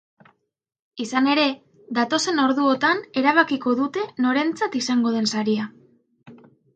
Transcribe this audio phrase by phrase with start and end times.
[1.03, 1.43] Izan ere,
[1.97, 5.69] datozen orduotan erabakiko dute norentzat izango den saria.